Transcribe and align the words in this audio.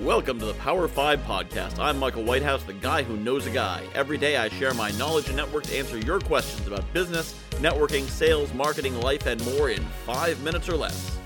Welcome 0.00 0.40
to 0.40 0.46
the 0.46 0.54
Power 0.54 0.88
5 0.88 1.20
podcast. 1.20 1.78
I'm 1.78 1.98
Michael 1.98 2.24
Whitehouse, 2.24 2.64
the 2.64 2.72
guy 2.72 3.04
who 3.04 3.16
knows 3.16 3.46
a 3.46 3.50
guy. 3.50 3.80
Every 3.94 4.18
day 4.18 4.36
I 4.36 4.48
share 4.48 4.74
my 4.74 4.90
knowledge 4.92 5.28
and 5.28 5.36
network 5.36 5.64
to 5.64 5.78
answer 5.78 5.98
your 5.98 6.18
questions 6.18 6.66
about 6.66 6.92
business, 6.92 7.34
networking, 7.52 8.02
sales, 8.08 8.52
marketing, 8.52 9.00
life, 9.00 9.26
and 9.26 9.42
more 9.54 9.70
in 9.70 9.80
five 10.04 10.42
minutes 10.42 10.68
or 10.68 10.76
less. 10.76 11.16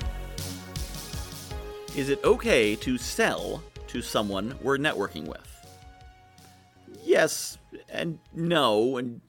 Is 1.97 2.11
it 2.11 2.23
okay 2.23 2.77
to 2.77 2.99
sell 2.99 3.63
to 3.89 4.03
someone 4.03 4.57
we're 4.63 4.77
networking 4.77 5.27
with? 5.27 5.67
Yes, 7.03 7.57
and 7.89 8.19
no, 8.35 8.99
and 8.99 9.23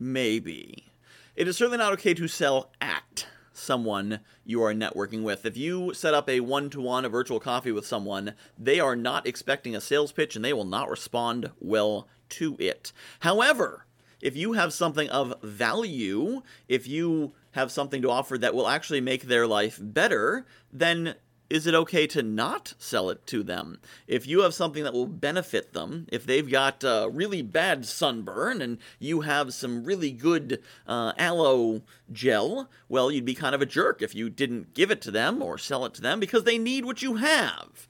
maybe. 0.00 0.84
It 1.36 1.46
is 1.46 1.56
certainly 1.56 1.78
not 1.78 1.92
okay 1.92 2.12
to 2.14 2.26
sell 2.26 2.72
someone 3.60 4.20
you 4.44 4.62
are 4.62 4.74
networking 4.74 5.22
with. 5.22 5.46
If 5.46 5.56
you 5.56 5.94
set 5.94 6.14
up 6.14 6.28
a 6.28 6.40
one 6.40 6.70
to 6.70 6.80
one, 6.80 7.04
a 7.04 7.08
virtual 7.08 7.40
coffee 7.40 7.72
with 7.72 7.86
someone, 7.86 8.34
they 8.58 8.80
are 8.80 8.96
not 8.96 9.26
expecting 9.26 9.76
a 9.76 9.80
sales 9.80 10.12
pitch 10.12 10.36
and 10.36 10.44
they 10.44 10.52
will 10.52 10.64
not 10.64 10.90
respond 10.90 11.50
well 11.60 12.08
to 12.30 12.56
it. 12.58 12.92
However, 13.20 13.86
if 14.20 14.36
you 14.36 14.52
have 14.52 14.72
something 14.72 15.08
of 15.08 15.34
value, 15.42 16.42
if 16.68 16.86
you 16.86 17.32
have 17.52 17.72
something 17.72 18.02
to 18.02 18.10
offer 18.10 18.38
that 18.38 18.54
will 18.54 18.68
actually 18.68 19.00
make 19.00 19.22
their 19.22 19.46
life 19.46 19.78
better, 19.80 20.46
then 20.72 21.14
is 21.50 21.66
it 21.66 21.74
okay 21.74 22.06
to 22.06 22.22
not 22.22 22.74
sell 22.78 23.10
it 23.10 23.26
to 23.26 23.42
them? 23.42 23.80
If 24.06 24.26
you 24.26 24.40
have 24.42 24.54
something 24.54 24.84
that 24.84 24.94
will 24.94 25.08
benefit 25.08 25.72
them, 25.72 26.06
if 26.10 26.24
they've 26.24 26.48
got 26.48 26.84
uh, 26.84 27.10
really 27.12 27.42
bad 27.42 27.84
sunburn 27.84 28.62
and 28.62 28.78
you 29.00 29.22
have 29.22 29.52
some 29.52 29.84
really 29.84 30.12
good 30.12 30.62
uh, 30.86 31.12
aloe 31.18 31.82
gel, 32.10 32.70
well, 32.88 33.10
you'd 33.10 33.24
be 33.24 33.34
kind 33.34 33.54
of 33.54 33.60
a 33.60 33.66
jerk 33.66 34.00
if 34.00 34.14
you 34.14 34.30
didn't 34.30 34.74
give 34.74 34.92
it 34.92 35.02
to 35.02 35.10
them 35.10 35.42
or 35.42 35.58
sell 35.58 35.84
it 35.84 35.92
to 35.94 36.00
them 36.00 36.20
because 36.20 36.44
they 36.44 36.56
need 36.56 36.84
what 36.84 37.02
you 37.02 37.16
have. 37.16 37.88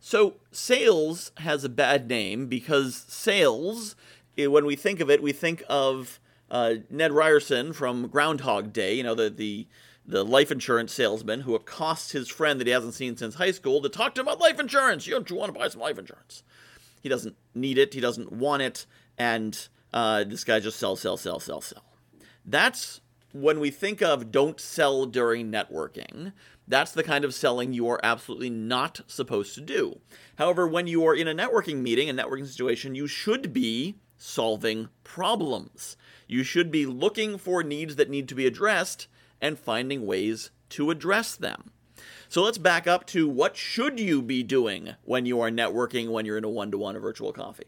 So, 0.00 0.34
sales 0.50 1.32
has 1.38 1.64
a 1.64 1.68
bad 1.68 2.08
name 2.08 2.46
because 2.46 3.04
sales, 3.08 3.94
eh, 4.38 4.46
when 4.46 4.64
we 4.64 4.76
think 4.76 5.00
of 5.00 5.10
it, 5.10 5.22
we 5.22 5.32
think 5.32 5.62
of 5.68 6.20
uh, 6.50 6.74
Ned 6.88 7.12
Ryerson 7.12 7.72
from 7.72 8.06
Groundhog 8.06 8.72
Day, 8.72 8.94
you 8.94 9.02
know, 9.02 9.14
the, 9.14 9.28
the 9.28 9.66
the 10.06 10.24
life 10.24 10.52
insurance 10.52 10.92
salesman 10.92 11.40
who 11.40 11.54
accosts 11.54 12.12
his 12.12 12.28
friend 12.28 12.60
that 12.60 12.66
he 12.66 12.72
hasn't 12.72 12.94
seen 12.94 13.16
since 13.16 13.34
high 13.34 13.50
school 13.50 13.82
to 13.82 13.88
talk 13.88 14.14
to 14.14 14.20
him 14.20 14.28
about 14.28 14.40
life 14.40 14.60
insurance. 14.60 15.04
Don't 15.04 15.28
you 15.28 15.36
want 15.36 15.52
to 15.52 15.58
buy 15.58 15.68
some 15.68 15.80
life 15.80 15.98
insurance? 15.98 16.44
He 17.02 17.08
doesn't 17.08 17.36
need 17.54 17.78
it. 17.78 17.94
He 17.94 18.00
doesn't 18.00 18.32
want 18.32 18.62
it. 18.62 18.86
And 19.18 19.68
uh, 19.92 20.24
this 20.24 20.44
guy 20.44 20.60
just 20.60 20.78
sell, 20.78 20.96
sell, 20.96 21.16
sell, 21.16 21.40
sell, 21.40 21.60
sell. 21.60 21.84
That's 22.44 23.00
when 23.32 23.58
we 23.60 23.70
think 23.70 24.00
of 24.00 24.30
don't 24.30 24.60
sell 24.60 25.06
during 25.06 25.50
networking. 25.50 26.32
That's 26.68 26.92
the 26.92 27.02
kind 27.02 27.24
of 27.24 27.34
selling 27.34 27.72
you 27.72 27.88
are 27.88 28.00
absolutely 28.02 28.50
not 28.50 29.00
supposed 29.06 29.54
to 29.54 29.60
do. 29.60 30.00
However, 30.36 30.66
when 30.66 30.86
you 30.86 31.04
are 31.06 31.14
in 31.14 31.28
a 31.28 31.34
networking 31.34 31.76
meeting, 31.76 32.08
a 32.08 32.14
networking 32.14 32.46
situation, 32.46 32.94
you 32.94 33.06
should 33.06 33.52
be 33.52 33.96
solving 34.16 34.88
problems. 35.04 35.96
You 36.26 36.42
should 36.42 36.70
be 36.70 36.86
looking 36.86 37.38
for 37.38 37.62
needs 37.62 37.96
that 37.96 38.10
need 38.10 38.28
to 38.28 38.34
be 38.34 38.46
addressed 38.46 39.06
and 39.40 39.58
finding 39.58 40.06
ways 40.06 40.50
to 40.70 40.90
address 40.90 41.36
them. 41.36 41.70
So 42.28 42.42
let's 42.42 42.58
back 42.58 42.86
up 42.86 43.06
to 43.08 43.28
what 43.28 43.56
should 43.56 44.00
you 44.00 44.20
be 44.20 44.42
doing 44.42 44.94
when 45.04 45.26
you 45.26 45.40
are 45.40 45.50
networking 45.50 46.08
when 46.08 46.26
you're 46.26 46.38
in 46.38 46.44
a 46.44 46.48
one-to-one 46.48 46.96
or 46.96 47.00
virtual 47.00 47.32
coffee. 47.32 47.66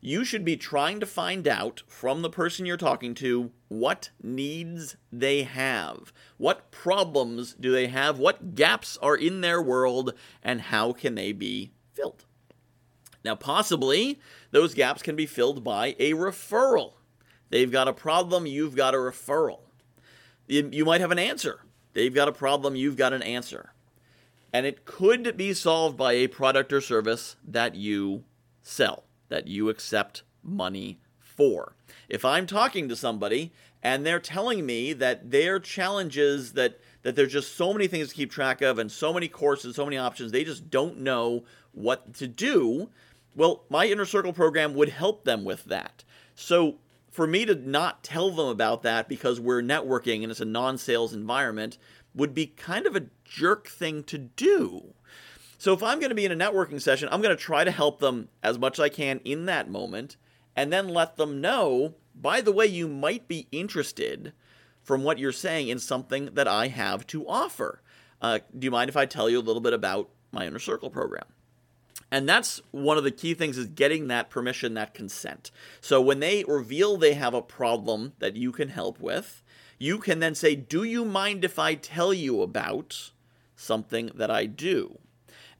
You 0.00 0.24
should 0.24 0.44
be 0.44 0.56
trying 0.56 0.98
to 1.00 1.06
find 1.06 1.46
out 1.46 1.82
from 1.86 2.22
the 2.22 2.30
person 2.30 2.64
you're 2.64 2.78
talking 2.78 3.14
to 3.16 3.52
what 3.68 4.10
needs 4.22 4.96
they 5.12 5.42
have. 5.42 6.12
What 6.38 6.70
problems 6.70 7.54
do 7.54 7.70
they 7.70 7.88
have? 7.88 8.18
What 8.18 8.54
gaps 8.54 8.96
are 9.02 9.16
in 9.16 9.42
their 9.42 9.60
world 9.60 10.14
and 10.42 10.60
how 10.62 10.92
can 10.92 11.14
they 11.14 11.32
be 11.32 11.72
filled? 11.92 12.24
Now, 13.22 13.34
possibly 13.34 14.18
those 14.50 14.72
gaps 14.74 15.02
can 15.02 15.16
be 15.16 15.26
filled 15.26 15.62
by 15.62 15.94
a 15.98 16.14
referral. 16.14 16.94
They've 17.50 17.70
got 17.70 17.88
a 17.88 17.92
problem, 17.92 18.46
you've 18.46 18.76
got 18.76 18.94
a 18.94 18.98
referral 18.98 19.69
you 20.50 20.84
might 20.84 21.00
have 21.00 21.10
an 21.10 21.18
answer. 21.18 21.60
They've 21.92 22.14
got 22.14 22.28
a 22.28 22.32
problem, 22.32 22.76
you've 22.76 22.96
got 22.96 23.12
an 23.12 23.22
answer. 23.22 23.72
And 24.52 24.66
it 24.66 24.84
could 24.84 25.36
be 25.36 25.54
solved 25.54 25.96
by 25.96 26.12
a 26.12 26.26
product 26.26 26.72
or 26.72 26.80
service 26.80 27.36
that 27.46 27.76
you 27.76 28.24
sell, 28.62 29.04
that 29.28 29.46
you 29.46 29.68
accept 29.68 30.22
money 30.42 30.98
for. 31.18 31.74
If 32.08 32.24
I'm 32.24 32.46
talking 32.46 32.88
to 32.88 32.96
somebody 32.96 33.52
and 33.82 34.04
they're 34.04 34.20
telling 34.20 34.66
me 34.66 34.92
that 34.94 35.30
their 35.30 35.58
challenges 35.58 36.52
that 36.52 36.80
that 37.02 37.16
there's 37.16 37.32
just 37.32 37.56
so 37.56 37.72
many 37.72 37.86
things 37.86 38.08
to 38.08 38.14
keep 38.14 38.30
track 38.30 38.60
of 38.60 38.78
and 38.78 38.92
so 38.92 39.12
many 39.12 39.26
courses, 39.26 39.74
so 39.74 39.86
many 39.86 39.96
options, 39.96 40.32
they 40.32 40.44
just 40.44 40.68
don't 40.68 40.98
know 40.98 41.44
what 41.72 42.12
to 42.14 42.28
do. 42.28 42.90
Well, 43.34 43.62
my 43.70 43.86
inner 43.86 44.04
circle 44.04 44.34
program 44.34 44.74
would 44.74 44.90
help 44.90 45.24
them 45.24 45.44
with 45.44 45.64
that. 45.64 46.04
So 46.34 46.76
for 47.10 47.26
me 47.26 47.44
to 47.44 47.54
not 47.54 48.02
tell 48.02 48.30
them 48.30 48.48
about 48.48 48.82
that 48.82 49.08
because 49.08 49.40
we're 49.40 49.62
networking 49.62 50.22
and 50.22 50.30
it's 50.30 50.40
a 50.40 50.44
non 50.44 50.78
sales 50.78 51.12
environment 51.12 51.78
would 52.14 52.34
be 52.34 52.46
kind 52.46 52.86
of 52.86 52.96
a 52.96 53.06
jerk 53.24 53.68
thing 53.68 54.02
to 54.04 54.18
do. 54.18 54.94
So 55.58 55.74
if 55.74 55.82
I'm 55.82 55.98
going 55.98 56.10
to 56.10 56.14
be 56.14 56.24
in 56.24 56.32
a 56.32 56.36
networking 56.36 56.80
session, 56.80 57.08
I'm 57.12 57.20
going 57.20 57.36
to 57.36 57.42
try 57.42 57.64
to 57.64 57.70
help 57.70 58.00
them 58.00 58.28
as 58.42 58.58
much 58.58 58.78
as 58.78 58.84
I 58.84 58.88
can 58.88 59.20
in 59.24 59.46
that 59.46 59.70
moment 59.70 60.16
and 60.56 60.72
then 60.72 60.88
let 60.88 61.16
them 61.16 61.40
know, 61.40 61.94
by 62.14 62.40
the 62.40 62.52
way, 62.52 62.66
you 62.66 62.88
might 62.88 63.28
be 63.28 63.46
interested 63.52 64.32
from 64.82 65.02
what 65.02 65.18
you're 65.18 65.32
saying 65.32 65.68
in 65.68 65.78
something 65.78 66.30
that 66.32 66.48
I 66.48 66.68
have 66.68 67.06
to 67.08 67.28
offer. 67.28 67.82
Uh, 68.20 68.40
do 68.58 68.64
you 68.64 68.70
mind 68.70 68.88
if 68.88 68.96
I 68.96 69.06
tell 69.06 69.28
you 69.28 69.38
a 69.38 69.42
little 69.42 69.60
bit 69.60 69.72
about 69.72 70.10
my 70.32 70.46
inner 70.46 70.58
circle 70.58 70.90
program? 70.90 71.26
And 72.10 72.28
that's 72.28 72.60
one 72.72 72.98
of 72.98 73.04
the 73.04 73.10
key 73.10 73.34
things 73.34 73.56
is 73.56 73.66
getting 73.66 74.08
that 74.08 74.30
permission, 74.30 74.74
that 74.74 74.94
consent. 74.94 75.50
So 75.80 76.00
when 76.00 76.20
they 76.20 76.44
reveal 76.44 76.96
they 76.96 77.14
have 77.14 77.34
a 77.34 77.42
problem 77.42 78.14
that 78.18 78.36
you 78.36 78.50
can 78.50 78.68
help 78.68 79.00
with, 79.00 79.42
you 79.78 79.98
can 79.98 80.18
then 80.18 80.34
say, 80.34 80.54
Do 80.56 80.82
you 80.82 81.04
mind 81.04 81.44
if 81.44 81.58
I 81.58 81.74
tell 81.74 82.12
you 82.12 82.42
about 82.42 83.12
something 83.54 84.10
that 84.14 84.30
I 84.30 84.46
do? 84.46 84.98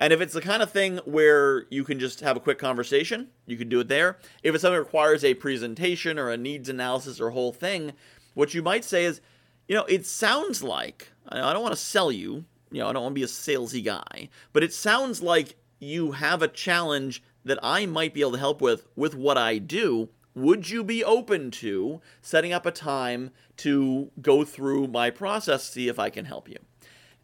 And 0.00 0.14
if 0.14 0.20
it's 0.22 0.32
the 0.32 0.40
kind 0.40 0.62
of 0.62 0.70
thing 0.70 0.98
where 1.04 1.66
you 1.68 1.84
can 1.84 2.00
just 2.00 2.20
have 2.20 2.36
a 2.36 2.40
quick 2.40 2.58
conversation, 2.58 3.28
you 3.46 3.58
can 3.58 3.68
do 3.68 3.80
it 3.80 3.88
there. 3.88 4.18
If 4.42 4.54
it's 4.54 4.62
something 4.62 4.76
that 4.76 4.84
requires 4.84 5.22
a 5.22 5.34
presentation 5.34 6.18
or 6.18 6.30
a 6.30 6.38
needs 6.38 6.70
analysis 6.70 7.20
or 7.20 7.30
whole 7.30 7.52
thing, 7.52 7.92
what 8.32 8.54
you 8.54 8.62
might 8.62 8.84
say 8.84 9.04
is, 9.04 9.20
you 9.68 9.76
know, 9.76 9.84
it 9.84 10.06
sounds 10.06 10.62
like, 10.62 11.12
I 11.28 11.52
don't 11.52 11.62
want 11.62 11.74
to 11.74 11.80
sell 11.80 12.10
you, 12.10 12.46
you 12.72 12.80
know, 12.80 12.88
I 12.88 12.92
don't 12.94 13.02
want 13.02 13.14
to 13.14 13.18
be 13.20 13.24
a 13.24 13.26
salesy 13.26 13.84
guy, 13.84 14.30
but 14.54 14.62
it 14.62 14.72
sounds 14.72 15.22
like 15.22 15.56
you 15.80 16.12
have 16.12 16.42
a 16.42 16.48
challenge 16.48 17.22
that 17.44 17.58
I 17.62 17.86
might 17.86 18.14
be 18.14 18.20
able 18.20 18.32
to 18.32 18.38
help 18.38 18.60
with 18.60 18.86
with 18.94 19.14
what 19.14 19.36
I 19.36 19.58
do, 19.58 20.10
would 20.34 20.70
you 20.70 20.84
be 20.84 21.02
open 21.02 21.50
to 21.52 22.00
setting 22.22 22.52
up 22.52 22.66
a 22.66 22.70
time 22.70 23.30
to 23.58 24.10
go 24.20 24.44
through 24.44 24.86
my 24.86 25.10
process, 25.10 25.68
see 25.68 25.88
if 25.88 25.98
I 25.98 26.10
can 26.10 26.26
help 26.26 26.48
you? 26.48 26.58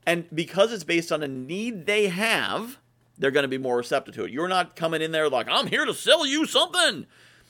And 0.05 0.27
because 0.34 0.72
it's 0.72 0.84
based 0.84 1.12
on 1.12 1.22
a 1.22 1.28
need 1.28 1.87
they 1.87 2.09
have, 2.09 2.78
they're 3.19 3.31
going 3.31 3.45
to 3.45 3.49
be 3.49 3.59
more 3.59 3.77
receptive 3.77 4.15
to 4.15 4.25
it. 4.25 4.31
You're 4.31 4.49
not 4.49 4.77
coming 4.77 5.03
in 5.03 5.12
there 5.12 5.28
like, 5.28 5.49
I'm 5.49 5.66
here 5.66 5.84
to 5.84 5.95
sell 5.95 6.27
you 6.27 6.47
something. 6.47 7.06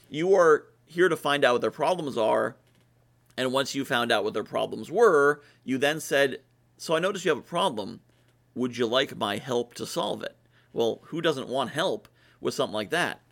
You 0.09 0.34
are 0.34 0.66
here 0.84 1.09
to 1.09 1.16
find 1.16 1.45
out 1.45 1.55
what 1.55 1.61
their 1.61 1.71
problems 1.71 2.16
are. 2.16 2.56
And 3.37 3.53
once 3.53 3.75
you 3.75 3.84
found 3.84 4.11
out 4.11 4.25
what 4.25 4.34
their 4.34 4.45
problems 4.45 4.91
were, 4.91 5.43
you 5.65 5.77
then 5.78 6.00
said, 6.00 6.39
So 6.78 6.97
I 6.97 6.99
noticed 6.99 7.25
you 7.25 7.31
have 7.31 7.39
a 7.39 7.43
problem. 7.43 8.00
Would 8.55 8.78
you 8.78 8.87
like 8.87 9.16
my 9.16 9.37
help 9.37 9.75
to 9.75 9.87
solve 9.87 10.22
it? 10.22 10.37
Well, 10.76 11.00
who 11.04 11.22
doesn't 11.22 11.48
want 11.48 11.70
help 11.70 12.06
with 12.38 12.53
something 12.53 12.75
like 12.75 12.91
that? 12.91 13.22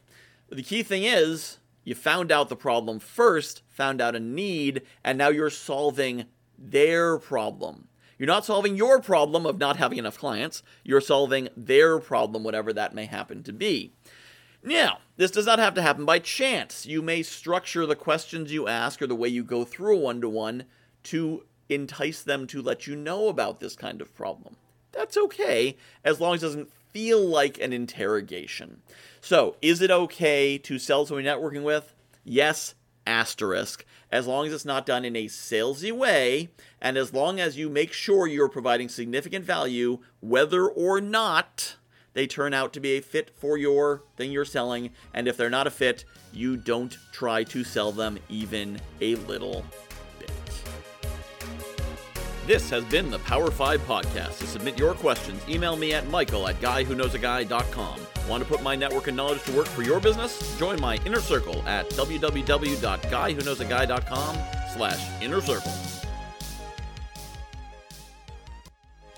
The 0.48 0.62
key 0.62 0.82
thing 0.82 1.04
is 1.04 1.58
you 1.84 1.94
found 1.94 2.32
out 2.32 2.48
the 2.48 2.56
problem 2.56 2.98
first, 2.98 3.60
found 3.68 4.00
out 4.00 4.16
a 4.16 4.20
need, 4.20 4.80
and 5.04 5.18
now 5.18 5.28
you're 5.28 5.50
solving 5.50 6.24
their 6.58 7.18
problem. 7.18 7.88
You're 8.18 8.28
not 8.28 8.46
solving 8.46 8.76
your 8.76 8.98
problem 8.98 9.44
of 9.44 9.58
not 9.58 9.76
having 9.76 9.98
enough 9.98 10.18
clients, 10.18 10.62
you're 10.84 11.02
solving 11.02 11.50
their 11.54 11.98
problem, 11.98 12.44
whatever 12.44 12.72
that 12.72 12.94
may 12.94 13.04
happen 13.04 13.42
to 13.42 13.52
be. 13.52 13.92
Now, 14.62 15.00
this 15.18 15.30
does 15.30 15.44
not 15.44 15.58
have 15.58 15.74
to 15.74 15.82
happen 15.82 16.06
by 16.06 16.20
chance. 16.20 16.86
You 16.86 17.02
may 17.02 17.22
structure 17.22 17.84
the 17.84 17.94
questions 17.94 18.52
you 18.52 18.68
ask 18.68 19.02
or 19.02 19.06
the 19.06 19.14
way 19.14 19.28
you 19.28 19.44
go 19.44 19.66
through 19.66 19.98
a 19.98 20.00
one 20.00 20.22
to 20.22 20.30
one 20.30 20.64
to 21.04 21.44
entice 21.68 22.22
them 22.22 22.46
to 22.46 22.62
let 22.62 22.86
you 22.86 22.96
know 22.96 23.28
about 23.28 23.60
this 23.60 23.76
kind 23.76 24.00
of 24.00 24.14
problem. 24.14 24.56
That's 24.92 25.18
okay, 25.18 25.76
as 26.02 26.20
long 26.20 26.36
as 26.36 26.42
it 26.42 26.46
doesn't 26.46 26.70
feel 26.94 27.20
like 27.20 27.60
an 27.60 27.72
interrogation. 27.72 28.80
So, 29.20 29.56
is 29.60 29.82
it 29.82 29.90
okay 29.90 30.56
to 30.58 30.78
sell 30.78 31.04
someone 31.04 31.24
you're 31.24 31.36
networking 31.36 31.64
with? 31.64 31.92
Yes, 32.22 32.76
asterisk. 33.04 33.84
As 34.12 34.28
long 34.28 34.46
as 34.46 34.52
it's 34.52 34.64
not 34.64 34.86
done 34.86 35.04
in 35.04 35.16
a 35.16 35.26
salesy 35.26 35.90
way, 35.90 36.50
and 36.80 36.96
as 36.96 37.12
long 37.12 37.40
as 37.40 37.58
you 37.58 37.68
make 37.68 37.92
sure 37.92 38.28
you're 38.28 38.48
providing 38.48 38.88
significant 38.88 39.44
value, 39.44 39.98
whether 40.20 40.68
or 40.68 41.00
not 41.00 41.76
they 42.12 42.28
turn 42.28 42.54
out 42.54 42.72
to 42.72 42.80
be 42.80 42.92
a 42.92 43.02
fit 43.02 43.32
for 43.36 43.58
your 43.58 44.04
thing 44.16 44.30
you're 44.30 44.44
selling. 44.44 44.90
And 45.12 45.26
if 45.26 45.36
they're 45.36 45.50
not 45.50 45.66
a 45.66 45.70
fit, 45.70 46.04
you 46.32 46.56
don't 46.56 46.96
try 47.10 47.42
to 47.42 47.64
sell 47.64 47.90
them 47.90 48.20
even 48.28 48.80
a 49.00 49.16
little 49.16 49.64
This 52.46 52.68
has 52.68 52.84
been 52.84 53.10
the 53.10 53.18
Power 53.20 53.50
5 53.50 53.80
Podcast. 53.86 54.40
To 54.40 54.46
submit 54.46 54.78
your 54.78 54.92
questions, 54.92 55.42
email 55.48 55.76
me 55.76 55.94
at 55.94 56.06
michael 56.10 56.46
at 56.46 56.60
guywhoknowsaguy.com. 56.60 58.00
Want 58.28 58.42
to 58.42 58.48
put 58.48 58.62
my 58.62 58.76
network 58.76 59.08
and 59.08 59.16
knowledge 59.16 59.42
to 59.44 59.52
work 59.52 59.66
for 59.66 59.82
your 59.82 59.98
business? 59.98 60.58
Join 60.58 60.78
my 60.78 60.96
inner 61.06 61.20
circle 61.20 61.66
at 61.66 61.88
www.guywhoknowsaguy.com 61.90 64.38
slash 64.76 65.22
inner 65.22 65.40
circle. 65.40 65.72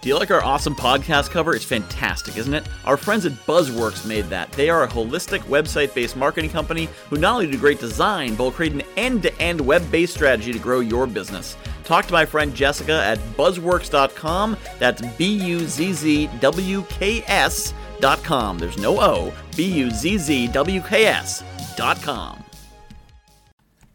Do 0.06 0.10
you 0.10 0.16
like 0.16 0.30
our 0.30 0.44
awesome 0.44 0.76
podcast 0.76 1.30
cover? 1.30 1.56
It's 1.56 1.64
fantastic, 1.64 2.36
isn't 2.36 2.54
it? 2.54 2.68
Our 2.84 2.96
friends 2.96 3.26
at 3.26 3.32
Buzzworks 3.32 4.06
made 4.06 4.26
that. 4.26 4.52
They 4.52 4.70
are 4.70 4.84
a 4.84 4.88
holistic 4.88 5.40
website 5.40 5.92
based 5.94 6.16
marketing 6.16 6.50
company 6.50 6.88
who 7.10 7.16
not 7.16 7.32
only 7.32 7.50
do 7.50 7.58
great 7.58 7.80
design, 7.80 8.36
but 8.36 8.44
will 8.44 8.52
create 8.52 8.72
an 8.72 8.84
end 8.96 9.24
to 9.24 9.36
end 9.42 9.60
web 9.60 9.90
based 9.90 10.14
strategy 10.14 10.52
to 10.52 10.60
grow 10.60 10.78
your 10.78 11.08
business. 11.08 11.56
Talk 11.86 12.06
to 12.06 12.12
my 12.12 12.26
friend 12.26 12.52
Jessica 12.52 13.00
at 13.04 13.18
buzzworks.com. 13.36 14.56
That's 14.80 15.00
B 15.16 15.26
U 15.46 15.60
Z 15.60 15.92
Z 15.92 16.30
W 16.40 16.82
K 16.88 17.22
S.com. 17.28 18.58
There's 18.58 18.76
no 18.76 19.00
O. 19.00 19.32
B 19.56 19.70
U 19.78 19.90
Z 19.90 20.18
Z 20.18 20.48
W 20.48 20.80
K 20.82 21.06
S.com. 21.06 22.42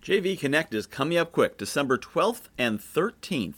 JV 0.01 0.39
Connect 0.39 0.73
is 0.73 0.87
coming 0.87 1.17
up 1.17 1.33
quick, 1.33 1.57
December 1.57 1.97
12th 1.97 2.43
and 2.57 2.79
13th. 2.79 3.57